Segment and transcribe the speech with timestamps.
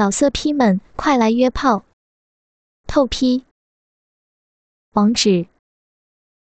[0.00, 1.84] 老色批们，快来约炮！
[2.86, 3.44] 透批。
[4.92, 5.46] 网址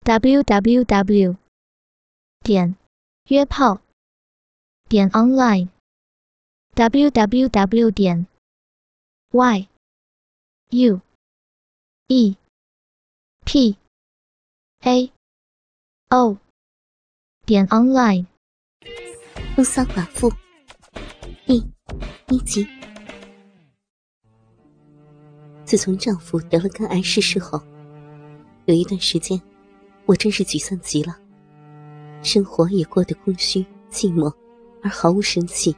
[0.05, 1.37] ：w w w
[2.45, 2.77] 点
[3.25, 3.81] 约炮
[4.89, 5.69] 点 online
[6.75, 8.29] w w w 点
[9.33, 9.69] y
[10.69, 11.01] u
[12.07, 12.37] e
[13.45, 13.77] p
[14.83, 15.13] a
[16.11, 16.39] o
[17.45, 18.27] 点 online。
[19.57, 20.31] 风骚寡妇
[21.47, 21.69] 第
[22.29, 22.80] 一集。
[25.71, 27.63] 自从丈夫得了肝癌逝世后，
[28.65, 29.41] 有一段时间，
[30.05, 31.17] 我真是沮丧极了，
[32.25, 34.35] 生活也过得空虚寂寞，
[34.83, 35.73] 而毫无生气。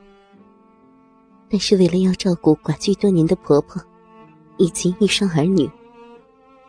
[1.51, 3.83] 但是为了要照顾寡居多年的婆婆，
[4.57, 5.71] 以及一双儿女，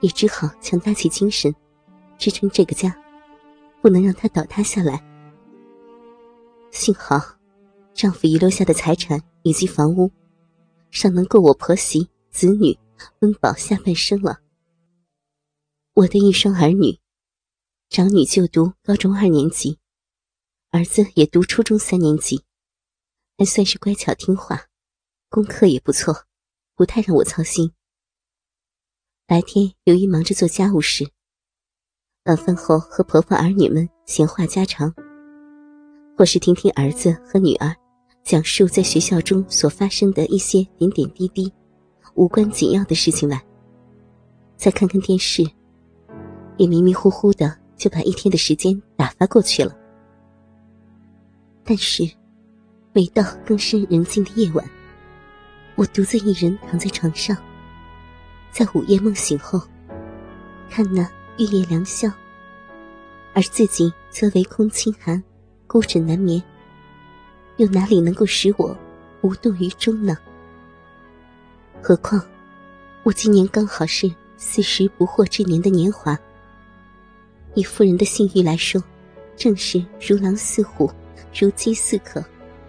[0.01, 1.55] 也只好强打起精神，
[2.17, 2.93] 支撑这个家，
[3.81, 5.01] 不能让它倒塌下来。
[6.71, 7.21] 幸好，
[7.93, 10.11] 丈夫遗留下的财产以及房屋，
[10.91, 12.77] 尚能够我婆媳子女
[13.19, 14.41] 温饱下半生了。
[15.93, 16.99] 我的一双儿女，
[17.89, 19.79] 长女就读高中二年级，
[20.71, 22.43] 儿子也读初中三年级，
[23.37, 24.67] 还算是乖巧听话，
[25.29, 26.25] 功课也不错，
[26.75, 27.71] 不太让我操心。
[29.25, 31.11] 白天由于忙着做家务事，
[32.25, 34.93] 晚饭后和婆婆儿女们闲话家常。
[36.15, 37.75] 或是听听儿子和女儿
[38.23, 41.51] 讲述在学校中所发生的一些点点滴滴、
[42.15, 43.41] 无关紧要的事情外，
[44.55, 45.43] 再看看电视，
[46.57, 49.75] 也迷迷糊糊的就把一天的时间打发过去了。
[51.63, 52.03] 但是，
[52.91, 54.63] 每到更深人静的夜晚，
[55.75, 57.35] 我独自一人躺在床上，
[58.51, 59.61] 在午夜梦醒后，
[60.69, 62.09] 看那玉叶良宵，
[63.33, 65.21] 而自己则唯空清寒。
[65.65, 66.43] 孤枕难眠，
[67.57, 68.77] 又哪里能够使我
[69.21, 70.15] 无动于衷呢？
[71.85, 72.25] 何况
[73.03, 76.17] 我今年刚好是四十不惑之年的年华，
[77.55, 78.81] 以妇人的性欲来说，
[79.35, 80.89] 正是如狼似虎、
[81.37, 82.23] 如饥似渴、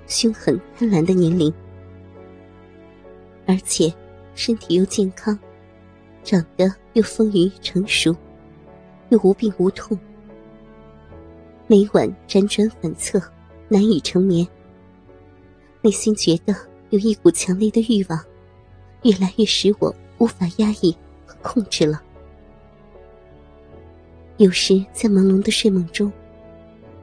[0.08, 1.54] 凶狠贪婪的年龄，
[3.46, 3.94] 而且
[4.34, 5.38] 身体又健康，
[6.24, 8.16] 长得又丰腴成熟，
[9.10, 9.96] 又无病无痛。
[11.68, 13.22] 每晚辗转反侧，
[13.68, 14.44] 难以成眠。
[15.82, 16.52] 内心觉得
[16.90, 18.20] 有一股强烈的欲望，
[19.04, 20.94] 越来越使我无法压抑
[21.24, 22.02] 和控制了。
[24.38, 26.12] 有时在朦胧的睡梦中，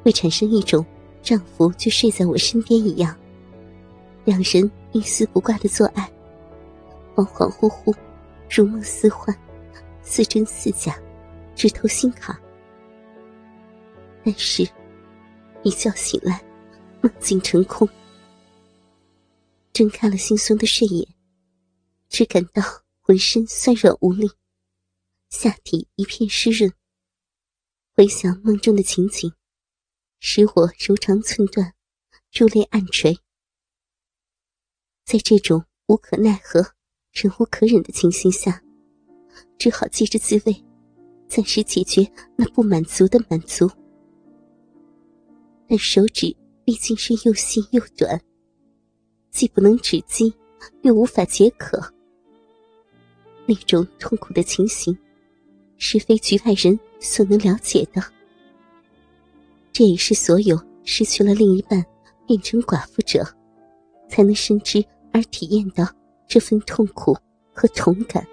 [0.04, 0.86] 会产生一种
[1.24, 3.16] 丈夫就睡在我身边一样，
[4.26, 6.12] 两人一丝不挂的做爱，
[7.16, 7.96] 恍恍惚惚，
[8.50, 9.34] 如梦似幻，
[10.04, 11.00] 似真似假，
[11.56, 12.36] 直透心坎。
[14.26, 14.68] 但是，
[15.64, 16.42] 一觉醒来，
[17.00, 17.88] 梦境成空。
[19.72, 21.08] 睁开了惺忪的睡眼，
[22.12, 22.62] 只感到
[23.00, 24.30] 浑身酸软无力，
[25.30, 26.74] 下体一片湿润。
[27.96, 29.32] 回想梦中的情景，
[30.20, 31.74] 使我柔肠寸断，
[32.30, 33.18] 珠泪暗垂。
[35.06, 36.74] 在这种无可奈何、
[37.14, 38.62] 忍无可忍的情形下，
[39.58, 40.66] 只好借着自慰，
[41.30, 43.72] 暂时解决那不满足的满足。
[45.66, 46.36] 但手指
[46.66, 48.22] 毕竟是又细又短，
[49.32, 50.34] 既不能止饥，
[50.82, 51.82] 又无法解渴。
[53.52, 54.98] 那种痛苦的情形，
[55.78, 58.02] 是非局外人所能了解的。
[59.74, 61.86] 这也是所有失去了另一半，
[62.26, 63.26] 变成寡妇者，
[64.08, 64.82] 才能深知
[65.12, 65.86] 而体验到
[66.28, 67.14] 这份痛苦
[67.54, 68.26] 和同感。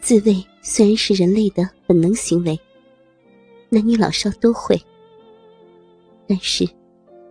[0.00, 2.56] 自慰虽然是人类的本能行为。
[3.68, 4.80] 男女老少都会，
[6.28, 6.68] 但是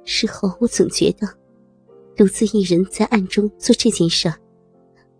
[0.03, 1.27] 事后我总觉得，
[2.15, 4.33] 独自一人在暗中做这件事，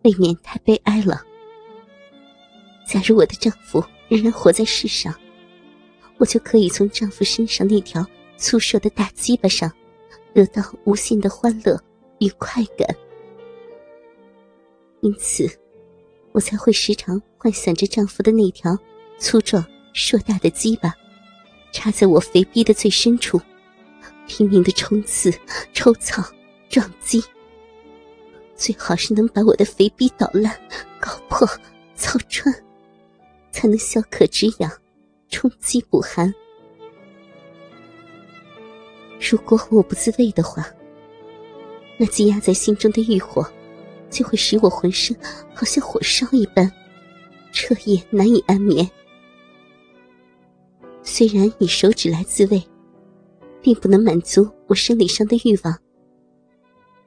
[0.04, 1.22] 未免太悲哀了。
[2.88, 5.14] 假如我的丈夫仍然活在世上，
[6.18, 8.06] 我就可以从丈夫身上那条
[8.38, 9.72] 粗硕的大鸡巴上，
[10.34, 11.80] 得到无限的欢乐
[12.20, 12.88] 与快感。
[15.02, 15.50] 因此，
[16.32, 18.78] 我才会时常幻想着丈夫的那条
[19.18, 20.94] 粗壮硕大的鸡巴。
[21.72, 23.40] 插在我肥逼的最深处，
[24.28, 25.34] 拼命的冲刺、
[25.74, 26.22] 抽草、
[26.70, 27.24] 撞击，
[28.62, 30.56] 最好是能把我的肥逼捣烂、
[31.00, 31.48] 搞破、
[31.96, 32.54] 操穿，
[33.52, 34.72] 才能消渴止痒、
[35.30, 36.32] 充饥补寒。
[39.20, 40.64] 如果我不自慰的话，
[41.98, 43.44] 那积压在心中的欲火，
[44.12, 45.18] 就会使我浑身
[45.56, 46.72] 好像火烧一般，
[47.52, 48.88] 彻夜难以安眠。
[51.02, 52.62] 虽然以手指来自慰，
[53.60, 55.76] 并不能满足我生理上的欲望，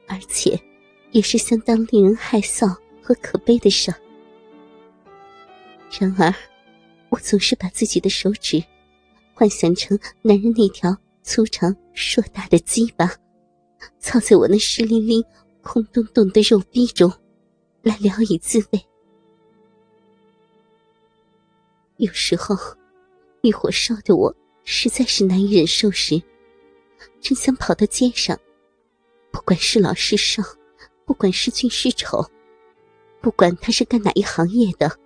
[0.09, 0.61] 而且
[1.15, 2.67] 也是相当令人害臊
[3.01, 3.95] 和可悲的事。
[5.97, 6.35] 然而，
[7.09, 8.61] 我总是把自己的手指
[9.33, 13.15] 幻想成男人那条粗长硕大的鸡巴，
[14.01, 15.25] 操在我那湿淋淋、
[15.63, 17.13] 空洞洞的肉壁中，
[17.83, 18.87] 来聊以自慰。
[21.99, 22.57] 有时候，
[23.43, 24.35] 欲火烧的我
[24.65, 26.21] 实在是难以忍受时，
[27.21, 28.37] 真想跑到街上，
[29.31, 30.43] 不管是老是少，
[31.07, 32.31] 不管是俊是丑，
[33.21, 34.99] 不管他是干哪一行业的，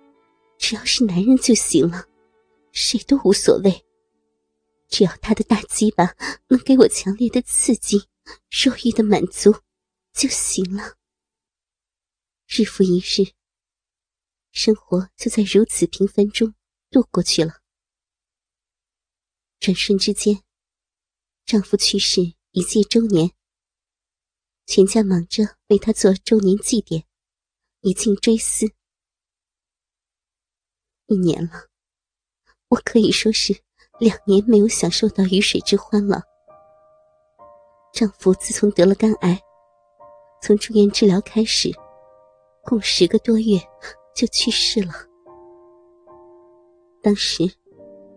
[0.57, 2.05] 只要是男人就行了，
[2.71, 3.85] 谁都无所谓。
[4.87, 6.15] 只要他的大鸡巴
[6.47, 8.07] 能给我强烈的刺激、
[8.63, 9.55] 肉欲的满足
[10.13, 10.95] 就行了。
[12.47, 13.33] 日复一日，
[14.51, 16.53] 生活就在如此平凡中。
[16.91, 17.61] 度过去了。
[19.59, 20.41] 转瞬之间，
[21.45, 23.29] 丈夫去世一届周年，
[24.71, 27.03] 全家忙着为他做周年祭典，
[27.81, 28.67] 以尽追思。
[31.07, 31.53] 一年了，
[32.67, 33.51] 我可以说是
[33.99, 36.21] 两年没有享受到鱼水之欢了。
[37.91, 39.41] 丈夫自从得了肝癌，
[40.43, 41.71] 从住院治疗开始，
[42.63, 43.59] 共十个多月
[44.15, 44.93] 就去世了。
[47.01, 47.43] 当时，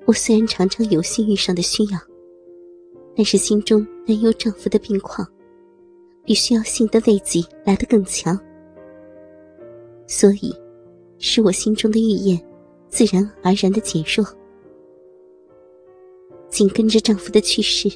[0.06, 1.98] 我虽然常常有性欲上的需要，
[3.16, 5.26] 但是心中担忧丈夫的病况，
[6.24, 8.38] 比需要性的慰藉来得更强，
[10.06, 10.54] 所以，
[11.18, 12.40] 使我心中的欲焰
[12.88, 14.26] 自然而然的减弱。
[16.48, 17.88] 紧跟着丈夫的去世，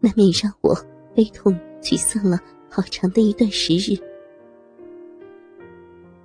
[0.00, 0.74] 难免让我
[1.14, 2.38] 悲痛沮丧了
[2.68, 3.96] 好长的一段时日。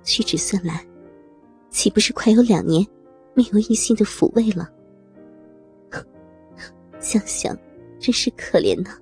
[0.02, 0.86] 屈指算来，
[1.70, 2.86] 岂不是快有两年？
[3.34, 4.66] 没有异性的抚慰了，
[6.98, 7.54] 想想
[8.00, 8.98] 真是可怜呐。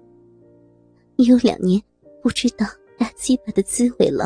[1.14, 1.80] 已有两年
[2.24, 2.64] 不知道
[2.96, 4.24] 打鸡巴的滋味了，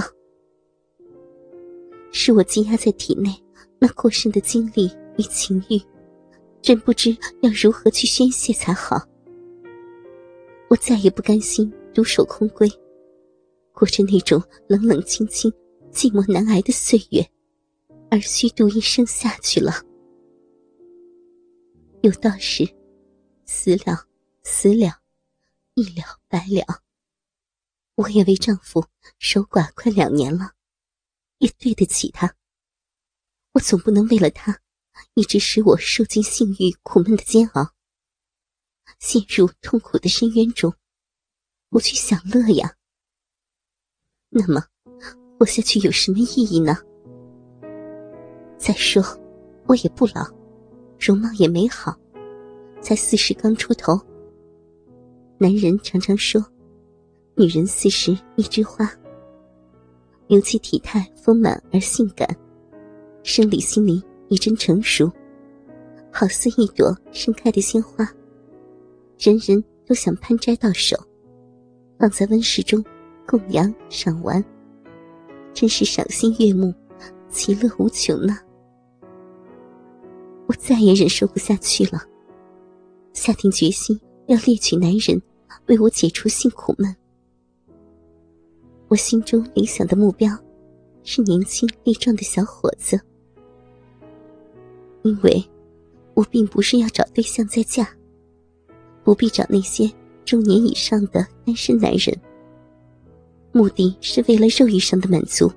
[2.12, 3.28] 是我积压在体内
[3.80, 5.82] 那过剩的精力与情欲，
[6.62, 7.10] 真不知
[7.42, 9.04] 要如何去宣泄才好。
[10.70, 12.72] 我再也不甘心独守空闺，
[13.72, 15.52] 过着那种冷冷清清、
[15.90, 17.28] 寂寞难挨的岁月，
[18.12, 19.72] 而虚度一生下去了。
[22.02, 22.64] 有道是，
[23.44, 24.06] 死了，
[24.44, 25.00] 死了，
[25.74, 26.84] 一了百了。
[27.98, 28.86] 我也为丈夫
[29.18, 30.52] 守寡快两年了，
[31.38, 32.32] 也对得起他。
[33.54, 34.60] 我总不能为了他，
[35.14, 37.72] 一直使我受尽性欲苦闷的煎熬，
[39.00, 40.72] 陷入痛苦的深渊中，
[41.70, 42.76] 不去享乐呀。
[44.28, 44.64] 那么，
[45.36, 46.76] 活下去有什么意义呢？
[48.56, 49.02] 再说，
[49.66, 50.24] 我也不老。
[51.00, 51.98] 容貌也美好，
[52.80, 54.00] 才四十刚出头。
[55.38, 56.40] 男人常常说，
[57.38, 58.90] 女人四十一枝花，
[60.26, 62.28] 尤其体态丰满而性感，
[63.22, 65.08] 生理心理已真成熟，
[66.10, 68.04] 好似一朵盛开的鲜花，
[69.20, 70.96] 人人都想攀摘到手，
[71.96, 72.84] 放在温室中
[73.24, 74.44] 供养赏玩，
[75.54, 76.74] 真是赏心悦目，
[77.30, 78.36] 其乐无穷呢。
[80.48, 82.02] 我再也忍受不下去了，
[83.12, 83.96] 下定决心
[84.26, 85.22] 要猎取男人，
[85.66, 86.92] 为我解除性苦闷。
[88.88, 90.30] 我心中理想的目标
[91.02, 92.98] 是年轻力壮的小伙子，
[95.02, 95.44] 因为
[96.14, 97.86] 我并不是要找对象再嫁，
[99.04, 99.90] 不必找那些
[100.24, 102.18] 中年以上的单身男人，
[103.52, 105.52] 目的是为了肉欲上的满足，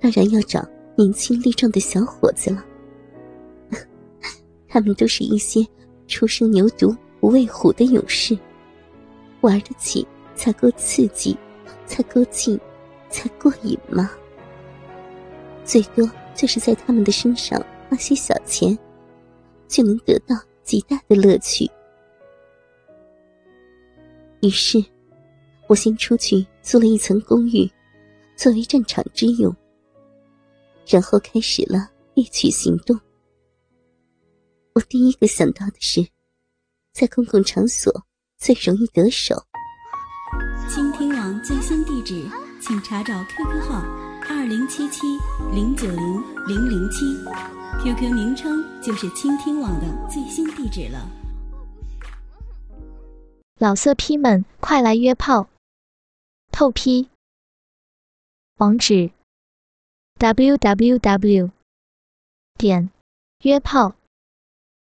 [0.00, 0.66] 当然要找
[0.96, 2.64] 年轻力壮的小伙子了。
[4.66, 5.66] 他们都是一些
[6.08, 8.36] 初生牛犊不畏虎的勇士，
[9.42, 11.36] 玩得起才够刺激，
[11.86, 12.58] 才够劲，
[13.10, 14.10] 才过瘾吗？
[15.64, 18.76] 最多就是在他们的身上花些小钱，
[19.68, 21.70] 就能得到极大的乐趣。
[24.42, 24.84] 于是，
[25.68, 27.70] 我先出去租了一层公寓，
[28.36, 29.54] 作为战场之用，
[30.86, 32.98] 然后开始了猎取行动。
[34.74, 36.06] 我第一个想到的是，
[36.92, 38.04] 在公共场所
[38.36, 39.42] 最容易得手。
[41.46, 42.26] 最新地址，
[42.58, 43.82] 请查找 QQ 号
[44.30, 45.02] 二零七七
[45.52, 45.98] 零九零
[46.46, 47.04] 零零七
[47.82, 51.06] ，QQ 名称就是倾听网的最新地址了。
[53.58, 55.50] 老色批们，快来约炮！
[56.50, 57.10] 透批。
[58.56, 59.10] 网址
[60.18, 61.50] ：www.
[62.56, 62.88] 点
[63.42, 63.94] 约炮。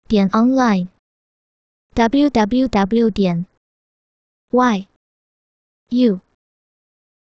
[0.07, 3.45] 点 online，w w w 点
[4.49, 4.87] y
[5.89, 6.19] u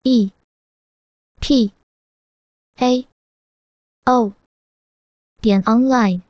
[0.07, 0.31] e
[1.41, 1.73] p
[2.77, 3.07] a
[4.05, 4.33] o
[5.41, 6.24] 点 online。